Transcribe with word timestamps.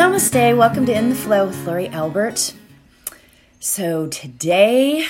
Namaste. 0.00 0.56
Welcome 0.56 0.86
to 0.86 0.94
In 0.94 1.10
the 1.10 1.14
Flow 1.14 1.48
with 1.48 1.66
Lori 1.66 1.86
Albert. 1.88 2.54
So, 3.58 4.06
today 4.06 5.04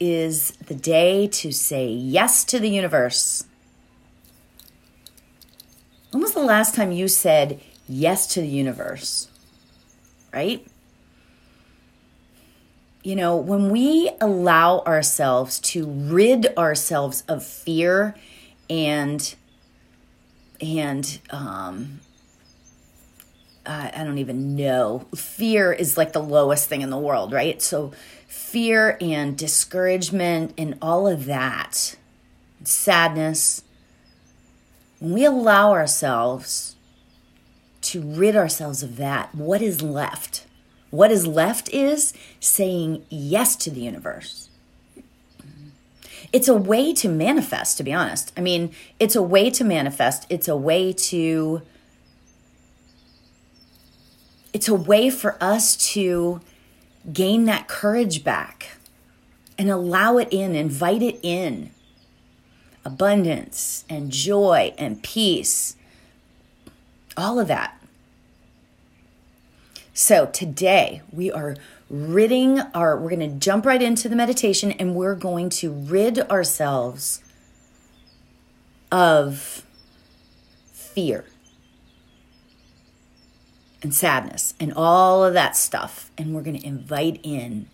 is 0.00 0.52
the 0.52 0.74
day 0.74 1.26
to 1.26 1.52
say 1.52 1.86
yes 1.86 2.46
to 2.46 2.58
the 2.58 2.70
universe. 2.70 3.44
When 6.12 6.22
was 6.22 6.32
the 6.32 6.40
last 6.40 6.74
time 6.74 6.92
you 6.92 7.08
said 7.08 7.60
yes 7.86 8.26
to 8.28 8.40
the 8.40 8.48
universe? 8.48 9.28
Right? 10.32 10.66
You 13.02 13.16
know, 13.16 13.36
when 13.36 13.68
we 13.68 14.12
allow 14.18 14.78
ourselves 14.86 15.60
to 15.72 15.84
rid 15.84 16.56
ourselves 16.56 17.22
of 17.28 17.44
fear 17.44 18.16
and 18.70 19.34
and 20.58 21.18
um, 21.28 22.00
uh, 23.66 23.90
I 23.94 24.04
don't 24.04 24.18
even 24.18 24.56
know. 24.56 25.06
Fear 25.14 25.72
is 25.72 25.96
like 25.96 26.12
the 26.12 26.22
lowest 26.22 26.68
thing 26.68 26.82
in 26.82 26.90
the 26.90 26.98
world, 26.98 27.32
right? 27.32 27.60
So, 27.60 27.92
fear 28.26 28.96
and 29.00 29.36
discouragement 29.36 30.54
and 30.56 30.78
all 30.80 31.06
of 31.06 31.26
that, 31.26 31.96
sadness, 32.64 33.62
when 35.00 35.12
we 35.12 35.24
allow 35.24 35.72
ourselves 35.72 36.76
to 37.82 38.00
rid 38.00 38.36
ourselves 38.36 38.82
of 38.82 38.96
that, 38.96 39.34
what 39.34 39.62
is 39.62 39.82
left? 39.82 40.46
What 40.90 41.10
is 41.10 41.26
left 41.26 41.68
is 41.70 42.14
saying 42.40 43.04
yes 43.08 43.56
to 43.56 43.70
the 43.70 43.80
universe. 43.80 44.48
It's 46.32 46.48
a 46.48 46.54
way 46.54 46.92
to 46.94 47.08
manifest, 47.08 47.76
to 47.78 47.84
be 47.84 47.92
honest. 47.92 48.32
I 48.36 48.40
mean, 48.40 48.72
it's 48.98 49.14
a 49.14 49.22
way 49.22 49.50
to 49.50 49.64
manifest, 49.64 50.26
it's 50.28 50.48
a 50.48 50.56
way 50.56 50.92
to 50.92 51.62
it's 54.56 54.68
a 54.68 54.74
way 54.74 55.10
for 55.10 55.36
us 55.38 55.76
to 55.76 56.40
gain 57.12 57.44
that 57.44 57.68
courage 57.68 58.24
back 58.24 58.78
and 59.58 59.68
allow 59.68 60.16
it 60.16 60.28
in, 60.30 60.56
invite 60.56 61.02
it 61.02 61.20
in. 61.22 61.68
Abundance 62.82 63.84
and 63.86 64.10
joy 64.10 64.72
and 64.78 65.02
peace, 65.02 65.76
all 67.18 67.38
of 67.38 67.48
that. 67.48 67.78
So 69.92 70.24
today 70.24 71.02
we 71.12 71.30
are 71.30 71.58
ridding 71.90 72.60
our, 72.72 72.96
we're 72.96 73.10
going 73.10 73.30
to 73.30 73.38
jump 73.38 73.66
right 73.66 73.82
into 73.82 74.08
the 74.08 74.16
meditation 74.16 74.72
and 74.72 74.94
we're 74.94 75.16
going 75.16 75.50
to 75.50 75.70
rid 75.70 76.18
ourselves 76.30 77.22
of 78.90 79.66
fear 80.72 81.26
and 83.82 83.94
sadness 83.94 84.54
and 84.58 84.72
all 84.74 85.24
of 85.24 85.34
that 85.34 85.56
stuff. 85.56 86.10
And 86.16 86.34
we're 86.34 86.42
going 86.42 86.58
to 86.58 86.66
invite 86.66 87.20
in 87.22 87.68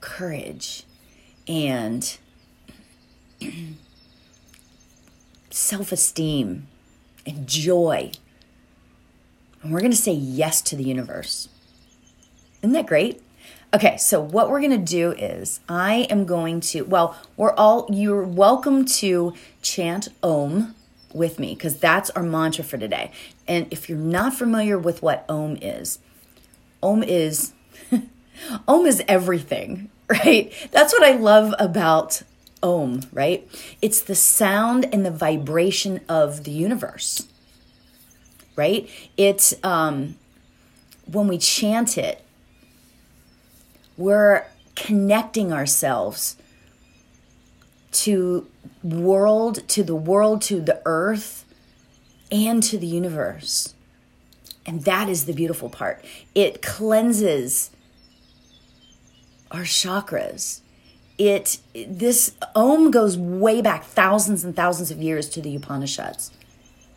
courage 0.00 0.84
and 1.46 2.18
self 5.50 5.92
esteem 5.92 6.66
and 7.26 7.46
joy. 7.46 8.12
And 9.62 9.72
we're 9.72 9.80
going 9.80 9.90
to 9.90 9.96
say 9.96 10.12
yes 10.12 10.62
to 10.62 10.76
the 10.76 10.84
universe. 10.84 11.48
Isn't 12.62 12.72
that 12.72 12.86
great? 12.86 13.22
Okay, 13.74 13.96
so 13.96 14.20
what 14.20 14.48
we're 14.48 14.60
going 14.60 14.70
to 14.70 14.78
do 14.78 15.10
is 15.12 15.60
I 15.68 16.06
am 16.08 16.24
going 16.24 16.60
to, 16.60 16.82
well, 16.82 17.16
we're 17.36 17.52
all, 17.54 17.86
you're 17.92 18.24
welcome 18.24 18.84
to 18.86 19.34
chant 19.60 20.08
Om 20.22 20.74
with 21.12 21.38
me 21.38 21.54
because 21.54 21.78
that's 21.78 22.10
our 22.10 22.22
mantra 22.22 22.64
for 22.64 22.78
today. 22.78 23.10
And 23.48 23.66
if 23.70 23.88
you're 23.88 23.98
not 23.98 24.34
familiar 24.34 24.78
with 24.78 25.02
what 25.02 25.24
Om 25.28 25.58
is, 25.60 25.98
Om 26.82 27.02
is 27.02 27.52
Om 28.68 28.86
is 28.86 29.02
everything, 29.08 29.90
right? 30.08 30.52
That's 30.72 30.92
what 30.92 31.02
I 31.02 31.12
love 31.12 31.54
about 31.58 32.22
Om, 32.62 33.02
right? 33.12 33.48
It's 33.80 34.00
the 34.00 34.14
sound 34.14 34.86
and 34.92 35.04
the 35.04 35.10
vibration 35.10 36.00
of 36.08 36.44
the 36.44 36.50
universe, 36.50 37.26
right? 38.56 38.88
It's 39.16 39.54
um, 39.62 40.16
when 41.10 41.28
we 41.28 41.38
chant 41.38 41.96
it, 41.96 42.22
we're 43.96 44.44
connecting 44.74 45.52
ourselves 45.52 46.36
to 47.92 48.46
world, 48.82 49.66
to 49.68 49.82
the 49.82 49.96
world, 49.96 50.42
to 50.42 50.60
the 50.60 50.82
earth, 50.84 51.45
and 52.30 52.62
to 52.64 52.78
the 52.78 52.86
universe. 52.86 53.74
And 54.64 54.82
that 54.82 55.08
is 55.08 55.26
the 55.26 55.32
beautiful 55.32 55.70
part. 55.70 56.04
It 56.34 56.60
cleanses 56.60 57.70
our 59.50 59.62
chakras. 59.62 60.60
It 61.18 61.58
this 61.74 62.34
Om 62.54 62.90
goes 62.90 63.16
way 63.16 63.62
back 63.62 63.84
thousands 63.84 64.44
and 64.44 64.54
thousands 64.54 64.90
of 64.90 65.00
years 65.00 65.28
to 65.30 65.40
the 65.40 65.54
Upanishads. 65.56 66.30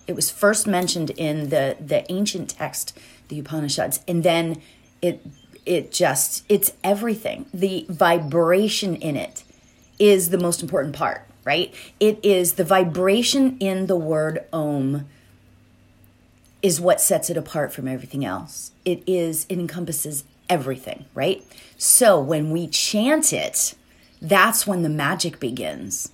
It 0.07 0.16
was 0.16 0.31
first 0.31 0.68
mentioned 0.68 1.12
in 1.12 1.50
the 1.50 1.78
the 1.79 2.12
ancient 2.12 2.50
text, 2.50 2.97
the 3.29 3.39
Upanishads, 3.39 4.01
and 4.07 4.23
then 4.23 4.62
it 5.01 5.25
it 5.66 5.91
just 5.91 6.44
it's 6.50 6.73
everything. 6.84 7.45
The 7.53 7.85
vibration 7.88 8.95
in 8.95 9.16
it 9.16 9.44
is 10.00 10.29
the 10.31 10.39
most 10.39 10.62
important 10.62 10.95
part, 10.95 11.28
right? 11.45 11.73
It 12.00 12.19
is 12.23 12.53
the 12.53 12.63
vibration 12.63 13.57
in 13.59 13.88
the 13.88 13.95
word 13.95 14.44
Om 14.51 15.07
is 16.62 16.81
what 16.81 17.00
sets 17.02 17.30
it 17.30 17.38
apart 17.38 17.72
from 17.72 17.88
everything 17.88 18.25
else. 18.25 18.72
It 18.86 19.03
is, 19.08 19.46
it 19.50 19.59
encompasses 19.59 20.24
everything, 20.50 21.06
right? 21.14 21.44
So 21.78 22.20
when 22.20 22.52
we 22.52 22.68
chant 22.68 23.31
it, 23.31 23.75
that's 24.22 24.68
when 24.68 24.84
the 24.84 24.90
magic 24.90 25.40
begins. 25.40 26.12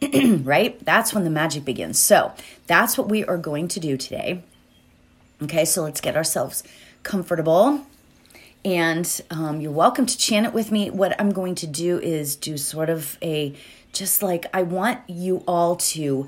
right? 0.42 0.82
That's 0.84 1.14
when 1.14 1.24
the 1.24 1.30
magic 1.30 1.64
begins. 1.64 1.98
So 1.98 2.32
that's 2.66 2.96
what 2.96 3.08
we 3.08 3.24
are 3.24 3.38
going 3.38 3.68
to 3.68 3.80
do 3.80 3.96
today. 3.96 4.42
Okay, 5.42 5.64
so 5.64 5.82
let's 5.82 6.00
get 6.00 6.16
ourselves 6.16 6.62
comfortable 7.02 7.84
and 8.64 9.20
um, 9.30 9.60
you're 9.60 9.70
welcome 9.70 10.06
to 10.06 10.16
chant 10.16 10.46
it 10.46 10.54
with 10.54 10.72
me. 10.72 10.88
What 10.88 11.20
I'm 11.20 11.30
going 11.30 11.54
to 11.56 11.66
do 11.66 11.98
is 11.98 12.34
do 12.34 12.56
sort 12.56 12.88
of 12.88 13.18
a 13.20 13.54
just 13.92 14.22
like 14.22 14.46
I 14.54 14.62
want 14.62 15.00
you 15.06 15.44
all 15.46 15.76
to 15.76 16.26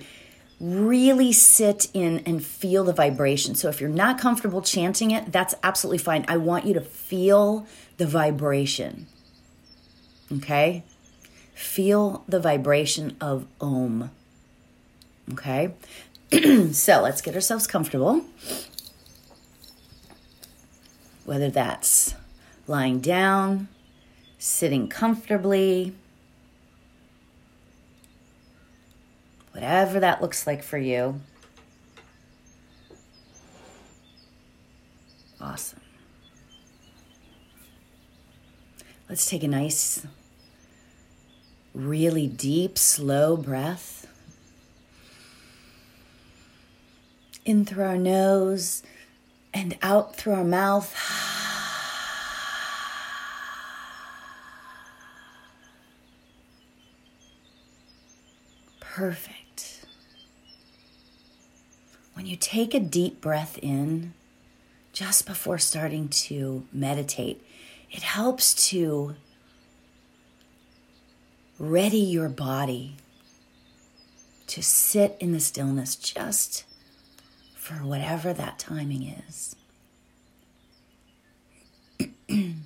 really 0.59 1.33
sit 1.33 1.89
in 1.93 2.21
and 2.21 2.45
feel 2.45 2.85
the 2.85 2.93
vibration. 2.93 3.55
So 3.55 3.69
if 3.69 3.81
you're 3.81 3.91
not 3.91 4.19
comfortable 4.19 4.63
chanting 4.63 5.11
it, 5.11 5.31
that's 5.33 5.55
absolutely 5.63 5.99
fine. 5.99 6.25
I 6.29 6.39
want 6.39 6.65
you 6.65 6.75
to 6.75 6.81
feel 6.81 7.67
the 7.99 8.07
vibration. 8.07 9.07
Okay? 10.33 10.83
Feel 11.55 12.25
the 12.27 12.41
vibration 12.41 13.17
of 13.21 13.47
Om. 13.61 14.11
Okay? 15.33 15.75
so 16.73 17.03
let's 17.03 17.21
get 17.21 17.35
ourselves 17.35 17.67
comfortable. 17.67 18.25
Whether 21.25 21.51
that's 21.51 22.15
lying 22.67 23.01
down, 23.01 23.69
sitting 24.39 24.89
comfortably, 24.89 25.95
whatever 29.57 30.01
that 30.01 30.21
looks 30.21 30.47
like 30.47 30.63
for 30.63 30.77
you. 30.77 31.19
Awesome. 35.41 35.81
Let's 39.09 39.31
take 39.31 39.43
a 39.43 39.49
nice, 39.49 40.07
really 41.73 42.27
deep, 42.27 42.77
slow 42.77 43.39
breath. 43.39 44.07
In 47.47 47.65
through 47.65 47.85
our 47.85 47.97
nose 47.97 48.83
and 49.55 49.79
out 49.81 50.17
through 50.17 50.35
our 50.35 50.45
mouth. 50.45 50.95
perfect. 58.81 59.36
When 62.27 62.33
you 62.33 62.37
take 62.39 62.75
a 62.75 62.81
deep 62.81 63.21
breath 63.21 63.57
in 63.63 64.13
just 64.93 65.27
before 65.27 65.59
starting 65.59 66.09
to 66.09 66.67
meditate, 66.73 67.41
it 67.89 68.03
helps 68.03 68.53
to 68.71 69.15
ready 71.57 72.01
your 72.01 72.29
body 72.29 72.97
to 74.49 74.61
sit 74.61 75.17
in 75.21 75.31
the 75.31 75.39
stillness 75.39 75.95
just 75.95 76.65
for 77.55 77.75
whatever 77.75 78.33
that 78.33 78.59
timing 78.59 79.23
is. 79.29 79.55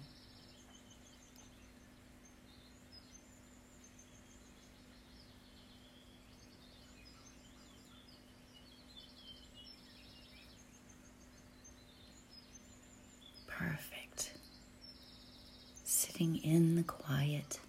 resting 16.20 16.36
in 16.44 16.76
the 16.76 16.82
quiet. 16.82 17.60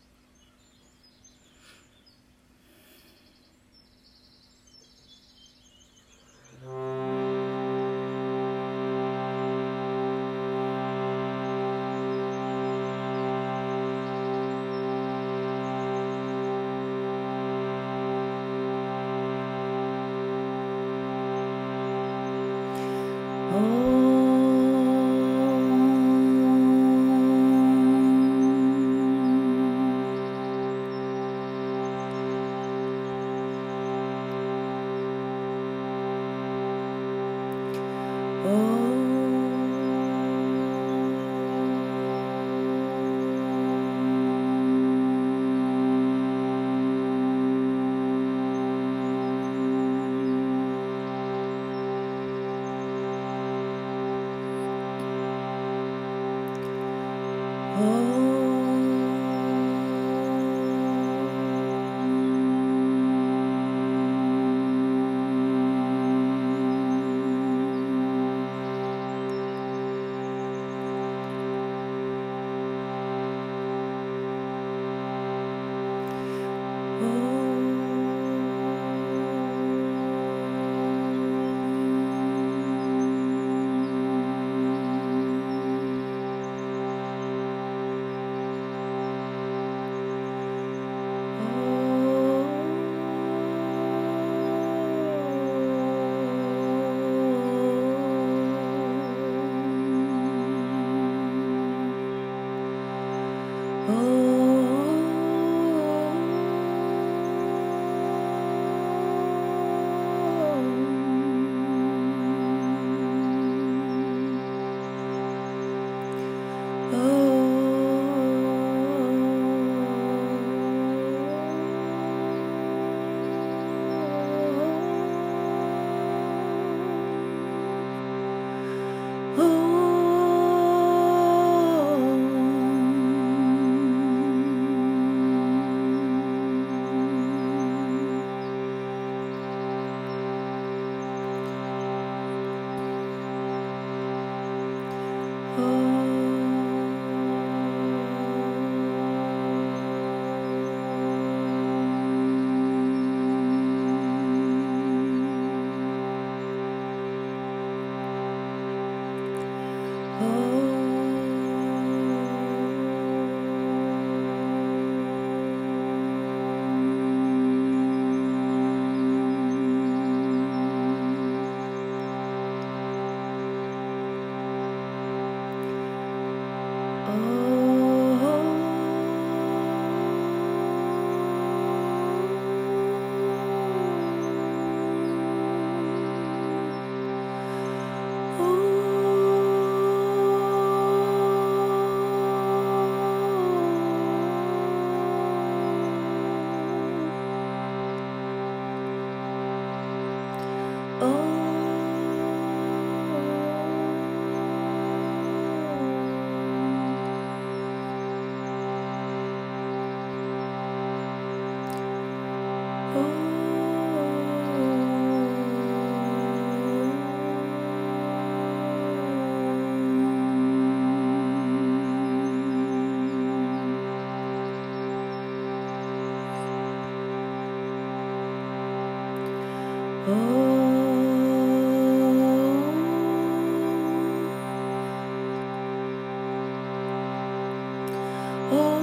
Oh. 238.54 238.81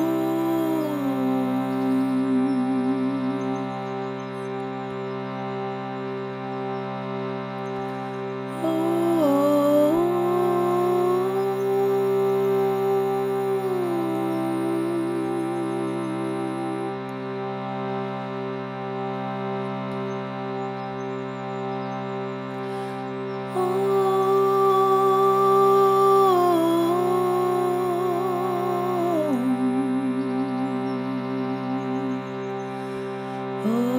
Oh. 33.64 33.97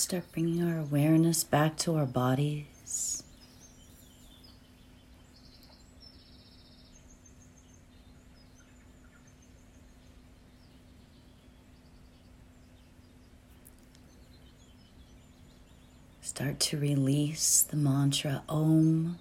Let's 0.00 0.06
start 0.08 0.32
bringing 0.32 0.62
our 0.62 0.78
awareness 0.78 1.44
back 1.44 1.76
to 1.80 1.96
our 1.96 2.06
bodies. 2.06 3.22
Start 16.22 16.58
to 16.60 16.78
release 16.78 17.60
the 17.60 17.76
mantra 17.76 18.42
Om. 18.48 19.18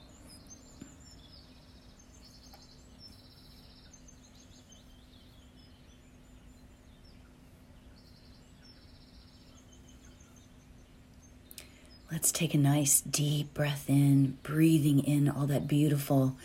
Let's 12.12 12.28
take 12.39 12.53
a 12.53 12.58
nice 12.58 13.01
deep 13.01 13.53
breath 13.53 13.89
in, 13.89 14.38
breathing 14.43 15.00
in 15.00 15.27
all 15.27 15.46
that 15.46 15.67
beautiful 15.67 16.38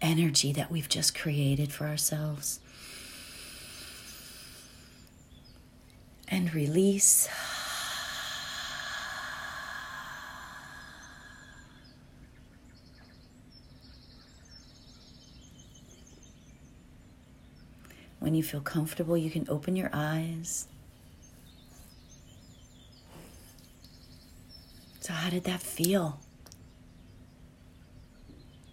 energy 0.00 0.52
that 0.52 0.70
we've 0.70 0.88
just 0.88 1.12
created 1.12 1.72
for 1.72 1.88
ourselves. 1.88 2.60
And 6.28 6.54
release. 6.54 7.28
When 18.20 18.36
you 18.36 18.44
feel 18.44 18.60
comfortable, 18.60 19.16
you 19.16 19.32
can 19.32 19.46
open 19.48 19.74
your 19.74 19.90
eyes. 19.92 20.68
How 25.20 25.28
did 25.28 25.44
that 25.44 25.60
feel? 25.60 26.18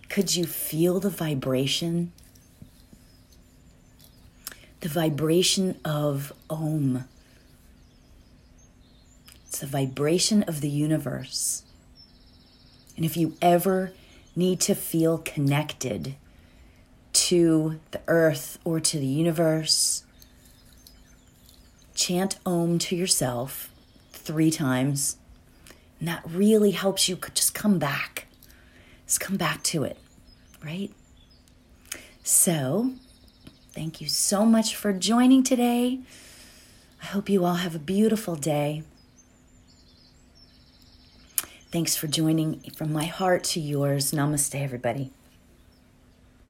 Could 0.07 0.33
you 0.33 0.45
feel 0.45 1.01
the 1.01 1.09
vibration? 1.09 2.13
The 4.79 4.87
vibration 4.87 5.77
of 5.83 6.31
Om. 6.49 7.03
It's 9.45 9.59
the 9.59 9.67
vibration 9.67 10.43
of 10.43 10.61
the 10.61 10.69
universe. 10.69 11.63
And 12.95 13.03
if 13.03 13.17
you 13.17 13.35
ever 13.41 13.91
need 14.33 14.61
to 14.61 14.73
feel 14.73 15.17
connected 15.17 16.15
to 17.11 17.81
the 17.91 17.99
earth 18.07 18.57
or 18.63 18.79
to 18.79 18.97
the 18.97 19.05
universe, 19.05 20.05
chant 21.93 22.39
Om 22.45 22.79
to 22.79 22.95
yourself 22.95 23.69
three 24.13 24.49
times 24.49 25.17
and 25.99 26.07
that 26.07 26.23
really 26.25 26.71
helps 26.71 27.09
you 27.09 27.17
just 27.33 27.53
come 27.53 27.79
back. 27.79 28.27
Just 29.05 29.19
come 29.19 29.37
back 29.37 29.63
to 29.63 29.83
it, 29.83 29.97
right? 30.63 30.91
So, 32.23 32.91
thank 33.71 34.01
you 34.01 34.07
so 34.07 34.45
much 34.45 34.75
for 34.75 34.91
joining 34.93 35.43
today. 35.43 35.99
I 37.01 37.05
hope 37.05 37.29
you 37.29 37.45
all 37.45 37.55
have 37.55 37.75
a 37.75 37.79
beautiful 37.79 38.35
day. 38.35 38.83
Thanks 41.71 41.95
for 41.95 42.07
joining 42.07 42.59
from 42.75 42.91
my 42.91 43.05
heart 43.05 43.43
to 43.45 43.59
yours. 43.59 44.11
Namaste, 44.11 44.55
everybody. 44.55 45.11